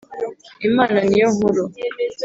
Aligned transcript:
Imana 0.67 0.97
niyonkuru. 1.07 1.61